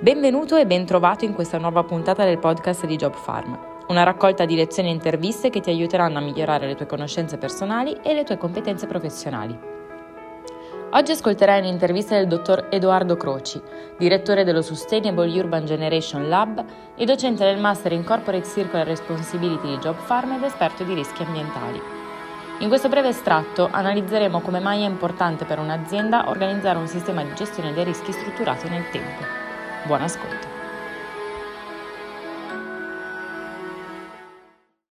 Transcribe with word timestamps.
Benvenuto 0.00 0.54
e 0.54 0.64
ben 0.64 0.86
trovato 0.86 1.24
in 1.24 1.34
questa 1.34 1.58
nuova 1.58 1.82
puntata 1.82 2.24
del 2.24 2.38
podcast 2.38 2.86
di 2.86 2.94
Job 2.94 3.14
Farm, 3.14 3.58
una 3.88 4.04
raccolta 4.04 4.44
di 4.44 4.54
lezioni 4.54 4.90
e 4.90 4.92
interviste 4.92 5.50
che 5.50 5.58
ti 5.58 5.70
aiuteranno 5.70 6.18
a 6.18 6.20
migliorare 6.20 6.68
le 6.68 6.76
tue 6.76 6.86
conoscenze 6.86 7.36
personali 7.36 7.98
e 8.04 8.14
le 8.14 8.22
tue 8.22 8.38
competenze 8.38 8.86
professionali. 8.86 9.58
Oggi 10.92 11.10
ascolterai 11.10 11.58
un'intervista 11.58 12.14
del 12.14 12.28
dottor 12.28 12.68
Edoardo 12.70 13.16
Croci, 13.16 13.60
direttore 13.98 14.44
dello 14.44 14.62
Sustainable 14.62 15.36
Urban 15.36 15.64
Generation 15.64 16.28
Lab 16.28 16.64
e 16.94 17.04
docente 17.04 17.44
del 17.44 17.58
Master 17.58 17.90
in 17.90 18.04
Corporate 18.04 18.46
Circular 18.46 18.86
Responsibility 18.86 19.66
di 19.66 19.78
Job 19.78 19.96
Farm 19.96 20.30
ed 20.30 20.44
esperto 20.44 20.84
di 20.84 20.94
rischi 20.94 21.24
ambientali. 21.24 21.82
In 22.60 22.68
questo 22.68 22.88
breve 22.88 23.08
estratto 23.08 23.68
analizzeremo 23.68 24.38
come 24.42 24.60
mai 24.60 24.82
è 24.82 24.86
importante 24.86 25.44
per 25.44 25.58
un'azienda 25.58 26.28
organizzare 26.28 26.78
un 26.78 26.86
sistema 26.86 27.24
di 27.24 27.34
gestione 27.34 27.72
dei 27.72 27.82
rischi 27.82 28.12
strutturato 28.12 28.68
nel 28.68 28.88
tempo. 28.90 29.47
Buon 29.86 30.02
ascolto. 30.02 30.46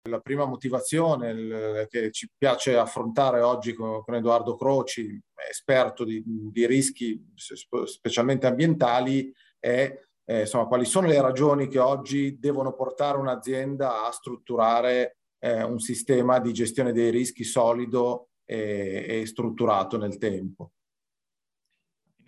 La 0.10 0.20
prima 0.22 0.46
motivazione 0.46 1.88
che 1.90 2.12
ci 2.12 2.30
piace 2.36 2.77
affrontare 2.77 3.41
oggi 3.41 3.73
con, 3.73 4.04
Edoardo 4.08 4.55
Croci, 4.55 5.20
esperto 5.50 6.04
di, 6.04 6.23
di 6.26 6.66
rischi 6.66 7.22
specialmente 7.36 8.48
ambientali, 8.48 9.32
è 9.60 10.00
eh, 10.26 10.40
insomma, 10.41 10.66
quali 10.66 10.86
sono 10.86 11.08
le 11.08 11.22
ragioni 11.22 11.68
che 11.68 11.80
oggi 11.80 12.40
devono 12.40 12.74
portare 12.74 13.18
un'azienda 13.18 14.05
a 14.05 14.12
strutturare 14.12 15.18
eh, 15.40 15.63
un 15.63 15.80
sistema 15.80 16.40
di 16.40 16.54
gestione 16.54 16.94
dei 16.94 17.12
rischi 17.12 17.44
solido 17.44 18.30
e, 18.46 19.05
e 19.08 19.26
strutturato 19.26 19.98
nel 19.98 20.18
tempo. 20.18 20.72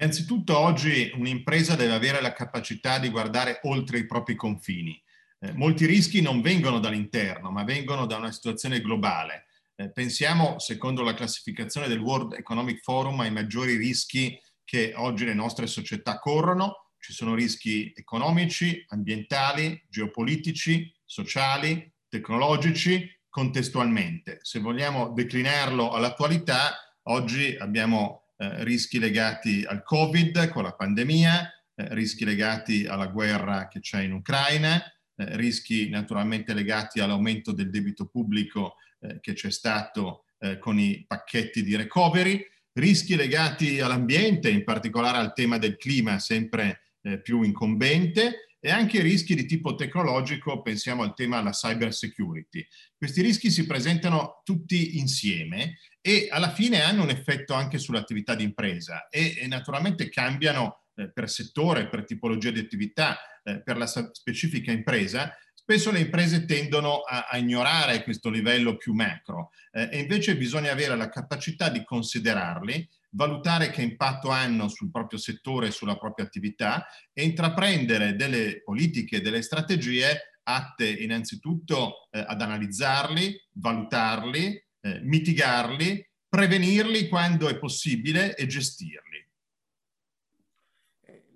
Innanzitutto 0.01 0.57
oggi 0.57 1.11
un'impresa 1.13 1.75
deve 1.75 1.93
avere 1.93 2.21
la 2.21 2.31
capacità 2.31 2.99
di 2.99 3.09
guardare 3.09 3.59
oltre 3.63 3.97
i 3.97 4.05
propri 4.05 4.35
confini. 4.35 5.01
Eh, 5.41 5.51
molti 5.51 5.85
rischi 5.85 6.21
non 6.21 6.39
vengono 6.39 6.79
dall'interno, 6.79 7.51
ma 7.51 7.65
vengono 7.65 8.05
da 8.05 8.15
una 8.15 8.31
situazione 8.31 8.79
globale. 8.79 9.47
Eh, 9.75 9.91
pensiamo, 9.91 10.57
secondo 10.57 11.03
la 11.03 11.13
classificazione 11.13 11.89
del 11.89 11.99
World 11.99 12.31
Economic 12.33 12.81
Forum, 12.81 13.19
ai 13.19 13.31
maggiori 13.31 13.75
rischi 13.75 14.41
che 14.63 14.93
oggi 14.95 15.25
le 15.25 15.33
nostre 15.33 15.67
società 15.67 16.17
corrono. 16.17 16.93
Ci 16.97 17.11
sono 17.11 17.35
rischi 17.35 17.91
economici, 17.93 18.81
ambientali, 18.89 19.85
geopolitici, 19.89 20.93
sociali, 21.03 21.91
tecnologici, 22.07 23.05
contestualmente. 23.27 24.39
Se 24.43 24.59
vogliamo 24.59 25.11
declinarlo 25.11 25.91
all'attualità, 25.91 26.95
oggi 27.03 27.53
abbiamo 27.57 28.28
eh, 28.41 28.63
rischi 28.63 28.99
legati 28.99 29.65
al 29.67 29.83
Covid 29.83 30.47
con 30.47 30.63
la 30.63 30.71
pandemia, 30.71 31.43
eh, 31.75 31.93
rischi 31.93 32.23
legati 32.23 32.85
alla 32.85 33.07
guerra 33.07 33.67
che 33.67 33.81
c'è 33.81 34.01
in 34.01 34.13
Ucraina, 34.13 34.81
eh, 34.81 35.35
rischi 35.35 35.89
naturalmente 35.89 36.53
legati 36.53 37.01
all'aumento 37.01 37.51
del 37.51 37.69
debito 37.69 38.05
pubblico 38.05 38.75
eh, 39.01 39.19
che 39.19 39.33
c'è 39.33 39.51
stato 39.51 40.23
eh, 40.39 40.57
con 40.57 40.79
i 40.79 41.03
pacchetti 41.05 41.61
di 41.63 41.75
recovery, 41.75 42.41
rischi 42.73 43.17
legati 43.17 43.81
all'ambiente, 43.81 44.49
in 44.49 44.63
particolare 44.63 45.17
al 45.17 45.33
tema 45.33 45.57
del 45.57 45.75
clima 45.75 46.17
sempre 46.19 46.83
più 47.23 47.43
incombente, 47.43 48.48
e 48.59 48.71
anche 48.71 49.01
rischi 49.01 49.35
di 49.35 49.45
tipo 49.45 49.75
tecnologico, 49.75 50.61
pensiamo 50.61 51.03
al 51.03 51.13
tema 51.13 51.37
della 51.37 51.51
cyber 51.51 51.93
security. 51.93 52.65
Questi 52.97 53.21
rischi 53.21 53.49
si 53.49 53.65
presentano 53.65 54.41
tutti 54.43 54.97
insieme 54.97 55.77
e 56.01 56.27
alla 56.29 56.51
fine 56.51 56.81
hanno 56.81 57.03
un 57.03 57.09
effetto 57.09 57.53
anche 57.53 57.77
sull'attività 57.77 58.35
di 58.35 58.43
impresa 58.43 59.07
e, 59.09 59.37
e 59.39 59.47
naturalmente 59.47 60.09
cambiano 60.09 60.83
eh, 60.95 61.11
per 61.11 61.29
settore, 61.29 61.87
per 61.87 62.03
tipologia 62.03 62.51
di 62.51 62.59
attività, 62.59 63.17
eh, 63.43 63.61
per 63.61 63.77
la 63.77 63.87
specifica 63.87 64.71
impresa. 64.71 65.33
Spesso 65.53 65.91
le 65.91 65.99
imprese 65.99 66.45
tendono 66.45 66.99
a, 67.01 67.27
a 67.29 67.37
ignorare 67.37 68.03
questo 68.03 68.29
livello 68.29 68.75
più 68.75 68.93
macro 68.93 69.51
eh, 69.71 69.89
e 69.91 69.99
invece 69.99 70.35
bisogna 70.35 70.71
avere 70.71 70.95
la 70.95 71.09
capacità 71.09 71.69
di 71.69 71.83
considerarli 71.83 72.89
valutare 73.11 73.69
che 73.69 73.81
impatto 73.81 74.29
hanno 74.29 74.67
sul 74.67 74.91
proprio 74.91 75.19
settore 75.19 75.67
e 75.67 75.71
sulla 75.71 75.97
propria 75.97 76.25
attività 76.25 76.85
e 77.13 77.23
intraprendere 77.23 78.15
delle 78.15 78.61
politiche, 78.63 79.21
delle 79.21 79.41
strategie 79.41 80.39
atte 80.43 80.87
innanzitutto 80.87 82.07
eh, 82.11 82.23
ad 82.25 82.41
analizzarli, 82.41 83.35
valutarli, 83.53 84.65
eh, 84.81 84.99
mitigarli, 85.03 86.07
prevenirli 86.27 87.07
quando 87.07 87.47
è 87.47 87.57
possibile 87.57 88.35
e 88.35 88.47
gestirli. 88.47 89.27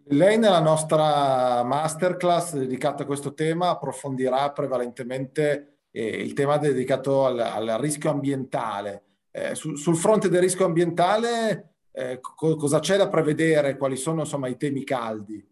Lei 0.08 0.38
nella 0.38 0.60
nostra 0.60 1.64
masterclass 1.64 2.56
dedicata 2.56 3.04
a 3.04 3.06
questo 3.06 3.34
tema 3.34 3.70
approfondirà 3.70 4.52
prevalentemente 4.52 5.86
eh, 5.92 6.06
il 6.06 6.34
tema 6.34 6.58
dedicato 6.58 7.26
al, 7.26 7.40
al 7.40 7.78
rischio 7.80 8.10
ambientale 8.10 9.13
eh, 9.36 9.56
su, 9.56 9.76
sul 9.76 9.98
fronte 9.98 10.30
del 10.30 10.42
rischio 10.42 10.66
ambientale, 10.66 11.78
eh, 11.92 12.20
co- 12.22 12.56
cosa 12.56 12.80
c'è 12.80 12.98
da 12.98 13.10
prevedere? 13.10 13.78
Quali 13.78 13.98
sono 13.98 14.22
insomma, 14.22 14.48
i 14.48 14.58
temi 14.58 14.84
caldi? 14.84 15.44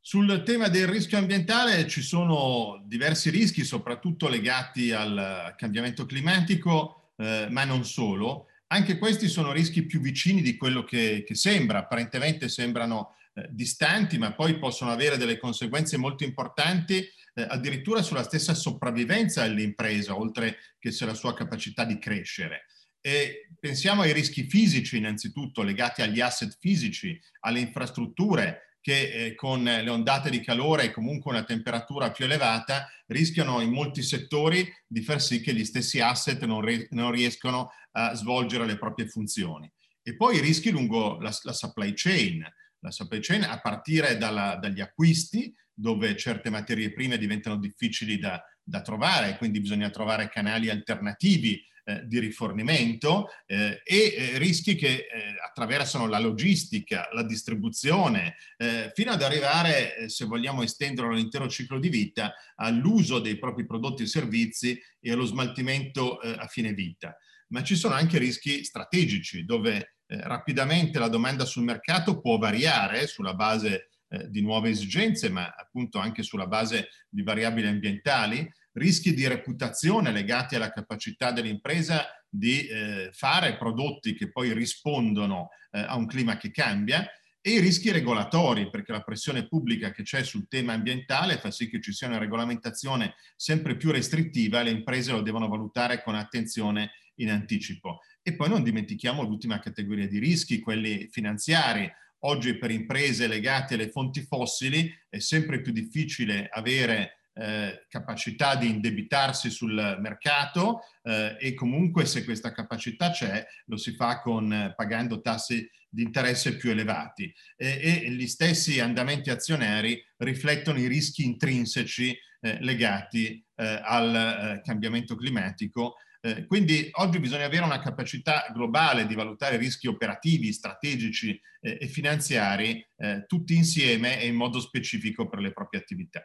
Sul 0.00 0.42
tema 0.44 0.68
del 0.68 0.88
rischio 0.88 1.18
ambientale 1.18 1.86
ci 1.86 2.00
sono 2.00 2.82
diversi 2.86 3.28
rischi, 3.28 3.64
soprattutto 3.64 4.28
legati 4.28 4.92
al 4.92 5.54
cambiamento 5.58 6.06
climatico, 6.06 7.12
eh, 7.18 7.48
ma 7.50 7.64
non 7.64 7.84
solo. 7.84 8.46
Anche 8.68 8.96
questi 8.96 9.28
sono 9.28 9.52
rischi 9.52 9.84
più 9.84 10.00
vicini 10.00 10.40
di 10.40 10.56
quello 10.56 10.84
che, 10.84 11.22
che 11.26 11.34
sembra. 11.34 11.80
Apparentemente 11.80 12.48
sembrano 12.48 13.14
eh, 13.34 13.46
distanti, 13.50 14.16
ma 14.16 14.32
poi 14.32 14.58
possono 14.58 14.90
avere 14.90 15.18
delle 15.18 15.36
conseguenze 15.36 15.98
molto 15.98 16.24
importanti 16.24 17.06
eh, 17.34 17.46
addirittura 17.48 18.02
sulla 18.02 18.22
stessa 18.22 18.54
sopravvivenza 18.54 19.42
dell'impresa, 19.42 20.16
oltre 20.16 20.58
che 20.78 20.90
sulla 20.90 21.14
sua 21.14 21.34
capacità 21.34 21.84
di 21.84 21.98
crescere. 21.98 22.66
E 23.00 23.48
pensiamo 23.58 24.02
ai 24.02 24.12
rischi 24.12 24.44
fisici 24.44 24.98
innanzitutto 24.98 25.62
legati 25.62 26.02
agli 26.02 26.20
asset 26.20 26.56
fisici, 26.60 27.18
alle 27.40 27.60
infrastrutture 27.60 28.76
che 28.80 29.26
eh, 29.26 29.34
con 29.34 29.62
le 29.62 29.88
ondate 29.88 30.30
di 30.30 30.40
calore 30.40 30.84
e 30.84 30.90
comunque 30.90 31.30
una 31.30 31.44
temperatura 31.44 32.10
più 32.10 32.24
elevata 32.24 32.88
rischiano 33.06 33.60
in 33.60 33.70
molti 33.70 34.02
settori 34.02 34.66
di 34.86 35.02
far 35.02 35.20
sì 35.20 35.40
che 35.40 35.52
gli 35.52 35.64
stessi 35.64 36.00
asset 36.00 36.42
non, 36.44 36.60
re- 36.62 36.88
non 36.90 37.10
riescono 37.10 37.70
a 37.92 38.14
svolgere 38.14 38.66
le 38.66 38.78
proprie 38.78 39.06
funzioni. 39.06 39.70
E 40.02 40.16
poi 40.16 40.36
i 40.36 40.40
rischi 40.40 40.70
lungo 40.70 41.18
la, 41.20 41.34
la 41.42 41.52
supply 41.52 41.92
chain, 41.94 42.42
la 42.80 42.90
supply 42.90 43.20
chain 43.20 43.42
a 43.42 43.60
partire 43.60 44.16
dalla, 44.16 44.56
dagli 44.56 44.80
acquisti, 44.80 45.54
dove 45.80 46.16
certe 46.16 46.50
materie 46.50 46.92
prime 46.92 47.18
diventano 47.18 47.56
difficili 47.56 48.18
da, 48.18 48.42
da 48.62 48.82
trovare, 48.82 49.36
quindi 49.36 49.60
bisogna 49.60 49.90
trovare 49.90 50.28
canali 50.28 50.68
alternativi 50.68 51.64
eh, 51.82 52.06
di 52.06 52.18
rifornimento 52.18 53.28
eh, 53.46 53.80
e 53.82 54.14
eh, 54.14 54.38
rischi 54.38 54.74
che 54.76 54.88
eh, 54.88 55.06
attraversano 55.48 56.06
la 56.06 56.18
logistica, 56.18 57.08
la 57.12 57.22
distribuzione, 57.22 58.36
eh, 58.58 58.92
fino 58.94 59.10
ad 59.10 59.22
arrivare, 59.22 59.96
eh, 59.96 60.08
se 60.10 60.26
vogliamo 60.26 60.62
estenderlo 60.62 61.12
all'intero 61.12 61.48
ciclo 61.48 61.78
di 61.78 61.88
vita, 61.88 62.34
all'uso 62.56 63.18
dei 63.18 63.38
propri 63.38 63.64
prodotti 63.64 64.02
e 64.02 64.06
servizi 64.06 64.80
e 65.00 65.10
allo 65.10 65.24
smaltimento 65.24 66.18
a 66.18 66.46
fine 66.46 66.74
vita. 66.74 67.16
Ma 67.48 67.62
ci 67.62 67.74
sono 67.74 67.94
anche 67.94 68.18
rischi 68.18 68.62
strategici, 68.62 69.44
dove 69.44 69.96
rapidamente 70.06 70.98
la 70.98 71.08
domanda 71.08 71.44
sul 71.44 71.64
mercato 71.64 72.20
può 72.20 72.36
variare 72.36 73.06
sulla 73.06 73.34
base 73.34 73.90
eh, 74.10 74.28
di 74.28 74.42
nuove 74.42 74.70
esigenze, 74.70 75.30
ma 75.30 75.54
appunto 75.56 75.98
anche 75.98 76.22
sulla 76.22 76.46
base 76.46 76.88
di 77.08 77.22
variabili 77.22 77.68
ambientali, 77.68 78.48
rischi 78.72 79.14
di 79.14 79.26
reputazione 79.26 80.12
legati 80.12 80.54
alla 80.54 80.72
capacità 80.72 81.32
dell'impresa 81.32 82.06
di 82.28 82.66
eh, 82.66 83.10
fare 83.12 83.56
prodotti 83.56 84.14
che 84.14 84.30
poi 84.30 84.52
rispondono 84.52 85.48
eh, 85.70 85.80
a 85.80 85.96
un 85.96 86.06
clima 86.06 86.36
che 86.36 86.50
cambia 86.50 87.08
e 87.40 87.52
i 87.52 87.60
rischi 87.60 87.90
regolatori, 87.90 88.68
perché 88.68 88.92
la 88.92 89.00
pressione 89.00 89.48
pubblica 89.48 89.92
che 89.92 90.02
c'è 90.02 90.22
sul 90.22 90.46
tema 90.46 90.74
ambientale 90.74 91.38
fa 91.38 91.50
sì 91.50 91.70
che 91.70 91.80
ci 91.80 91.92
sia 91.92 92.06
una 92.06 92.18
regolamentazione 92.18 93.14
sempre 93.34 93.76
più 93.76 93.90
restrittiva 93.90 94.60
e 94.60 94.64
le 94.64 94.70
imprese 94.70 95.12
lo 95.12 95.22
devono 95.22 95.48
valutare 95.48 96.02
con 96.02 96.14
attenzione 96.14 96.90
in 97.16 97.30
anticipo. 97.30 98.00
E 98.22 98.34
poi 98.34 98.50
non 98.50 98.62
dimentichiamo 98.62 99.22
l'ultima 99.22 99.58
categoria 99.58 100.06
di 100.06 100.18
rischi, 100.18 100.60
quelli 100.60 101.08
finanziari. 101.10 101.90
Oggi 102.20 102.58
per 102.58 102.70
imprese 102.70 103.26
legate 103.26 103.74
alle 103.74 103.90
fonti 103.90 104.20
fossili 104.20 104.92
è 105.08 105.18
sempre 105.18 105.60
più 105.62 105.72
difficile 105.72 106.48
avere 106.52 107.19
eh, 107.40 107.86
capacità 107.88 108.54
di 108.54 108.68
indebitarsi 108.68 109.50
sul 109.50 109.96
mercato 110.00 110.80
eh, 111.02 111.36
e 111.40 111.54
comunque 111.54 112.04
se 112.04 112.24
questa 112.24 112.52
capacità 112.52 113.10
c'è 113.10 113.46
lo 113.66 113.76
si 113.76 113.94
fa 113.94 114.20
con, 114.20 114.52
eh, 114.52 114.74
pagando 114.76 115.20
tassi 115.20 115.68
di 115.88 116.02
interesse 116.02 116.56
più 116.56 116.70
elevati 116.70 117.32
e, 117.56 118.02
e, 118.04 118.10
gli 118.10 118.26
stessi 118.26 118.78
andamenti 118.78 119.30
azionari 119.30 120.00
riflettono 120.18 120.78
i 120.78 120.86
rischi 120.86 121.24
intrinseci 121.24 122.16
eh, 122.40 122.58
legati 122.60 123.44
eh, 123.56 123.80
al 123.82 124.60
cambiamento 124.62 125.16
climatico 125.16 125.96
Eh, 126.22 126.44
quindi 126.44 126.86
oggi 126.92 127.18
bisogna 127.18 127.46
avere 127.46 127.64
una 127.64 127.80
capacità 127.80 128.46
globale 128.52 129.06
di 129.06 129.14
valutare 129.14 129.56
rischi 129.56 129.86
operativi, 129.86 130.52
strategici 130.52 131.30
eh, 131.60 131.78
e 131.80 131.86
finanziari 131.86 132.86
eh, 132.96 133.24
tutti 133.26 133.54
insieme 133.54 134.20
e 134.20 134.26
in 134.26 134.34
modo 134.34 134.60
specifico 134.60 135.30
per 135.30 135.38
le 135.38 135.52
proprie 135.52 135.80
attività. 135.80 136.22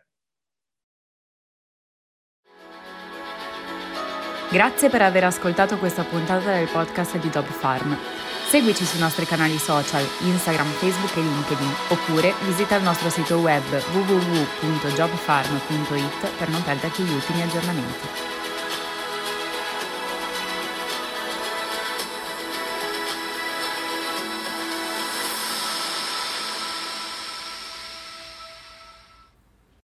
Grazie 4.56 4.90
per 4.90 5.02
aver 5.02 5.26
ascoltato 5.26 5.78
questa 5.78 6.06
puntata 6.06 6.54
del 6.54 6.70
podcast 6.70 7.18
di 7.18 7.28
Job 7.28 7.44
Farm. 7.44 7.94
Seguici 8.48 8.86
sui 8.86 9.00
nostri 9.00 9.26
canali 9.26 9.58
social, 9.58 10.08
Instagram, 10.22 10.68
Facebook 10.68 11.18
e 11.18 11.20
LinkedIn, 11.20 11.74
oppure 11.90 12.34
visita 12.46 12.78
il 12.78 12.84
nostro 12.84 13.10
sito 13.10 13.40
web 13.40 13.66
www.jobfarm.it 13.92 16.30
per 16.38 16.48
non 16.48 16.64
perderti 16.64 17.04
gli 17.04 17.12
ultimi 17.12 17.42
aggiornamenti. 17.42 18.35